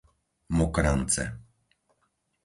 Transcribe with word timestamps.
Mokrance 0.57 1.25